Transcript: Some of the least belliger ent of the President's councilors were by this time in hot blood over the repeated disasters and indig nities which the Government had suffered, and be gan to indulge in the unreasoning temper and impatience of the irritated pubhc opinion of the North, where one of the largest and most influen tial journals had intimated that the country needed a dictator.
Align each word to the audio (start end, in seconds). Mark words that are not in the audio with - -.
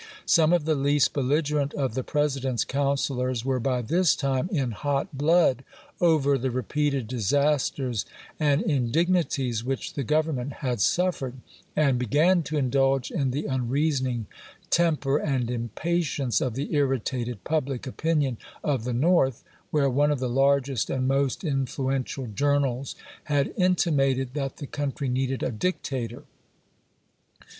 Some 0.25 0.51
of 0.51 0.65
the 0.65 0.73
least 0.73 1.13
belliger 1.13 1.61
ent 1.61 1.75
of 1.75 1.93
the 1.93 2.03
President's 2.03 2.63
councilors 2.65 3.45
were 3.45 3.59
by 3.59 3.83
this 3.83 4.15
time 4.15 4.49
in 4.51 4.71
hot 4.71 5.15
blood 5.15 5.63
over 5.99 6.39
the 6.39 6.49
repeated 6.49 7.07
disasters 7.07 8.03
and 8.39 8.63
indig 8.63 9.09
nities 9.09 9.63
which 9.63 9.93
the 9.93 10.03
Government 10.03 10.53
had 10.53 10.81
suffered, 10.81 11.35
and 11.75 11.99
be 11.99 12.07
gan 12.07 12.41
to 12.41 12.57
indulge 12.57 13.11
in 13.11 13.29
the 13.29 13.45
unreasoning 13.45 14.25
temper 14.71 15.17
and 15.19 15.51
impatience 15.51 16.41
of 16.41 16.55
the 16.55 16.73
irritated 16.73 17.43
pubhc 17.43 17.85
opinion 17.85 18.39
of 18.63 18.85
the 18.85 18.93
North, 18.93 19.43
where 19.69 19.87
one 19.87 20.09
of 20.09 20.17
the 20.17 20.27
largest 20.27 20.89
and 20.89 21.07
most 21.07 21.43
influen 21.43 22.05
tial 22.05 22.33
journals 22.33 22.95
had 23.25 23.53
intimated 23.55 24.33
that 24.33 24.57
the 24.57 24.65
country 24.65 25.09
needed 25.09 25.43
a 25.43 25.51
dictator. 25.51 26.23